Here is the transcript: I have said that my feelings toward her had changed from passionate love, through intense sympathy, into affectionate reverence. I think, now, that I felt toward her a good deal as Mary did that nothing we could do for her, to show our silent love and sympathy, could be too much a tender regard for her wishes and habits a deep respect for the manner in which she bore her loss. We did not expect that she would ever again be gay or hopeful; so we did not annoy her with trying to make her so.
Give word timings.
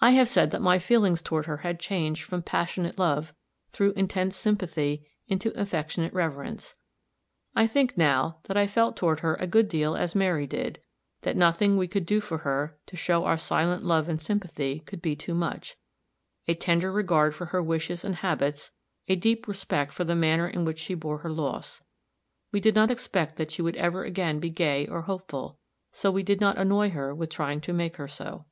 I 0.00 0.12
have 0.12 0.30
said 0.30 0.52
that 0.52 0.62
my 0.62 0.78
feelings 0.78 1.20
toward 1.20 1.44
her 1.44 1.58
had 1.58 1.78
changed 1.78 2.22
from 2.24 2.42
passionate 2.42 2.98
love, 2.98 3.34
through 3.68 3.92
intense 3.92 4.36
sympathy, 4.36 5.06
into 5.28 5.50
affectionate 5.52 6.14
reverence. 6.14 6.76
I 7.54 7.66
think, 7.66 7.98
now, 7.98 8.38
that 8.44 8.56
I 8.56 8.66
felt 8.66 8.96
toward 8.96 9.20
her 9.20 9.34
a 9.34 9.46
good 9.46 9.68
deal 9.68 9.96
as 9.96 10.14
Mary 10.14 10.46
did 10.46 10.80
that 11.24 11.36
nothing 11.36 11.76
we 11.76 11.86
could 11.86 12.06
do 12.06 12.22
for 12.22 12.38
her, 12.38 12.78
to 12.86 12.96
show 12.96 13.24
our 13.26 13.36
silent 13.36 13.84
love 13.84 14.08
and 14.08 14.18
sympathy, 14.18 14.80
could 14.86 15.02
be 15.02 15.14
too 15.14 15.34
much 15.34 15.76
a 16.48 16.54
tender 16.54 16.90
regard 16.90 17.34
for 17.34 17.48
her 17.48 17.62
wishes 17.62 18.02
and 18.02 18.14
habits 18.14 18.72
a 19.08 19.14
deep 19.14 19.46
respect 19.46 19.92
for 19.92 20.04
the 20.04 20.14
manner 20.16 20.48
in 20.48 20.64
which 20.64 20.78
she 20.78 20.94
bore 20.94 21.18
her 21.18 21.30
loss. 21.30 21.82
We 22.50 22.60
did 22.60 22.74
not 22.74 22.90
expect 22.90 23.36
that 23.36 23.50
she 23.50 23.60
would 23.60 23.76
ever 23.76 24.04
again 24.04 24.40
be 24.40 24.48
gay 24.48 24.86
or 24.86 25.02
hopeful; 25.02 25.58
so 25.92 26.10
we 26.10 26.22
did 26.22 26.40
not 26.40 26.56
annoy 26.56 26.88
her 26.92 27.14
with 27.14 27.28
trying 27.28 27.60
to 27.60 27.74
make 27.74 27.96
her 27.96 28.08
so. 28.08 28.46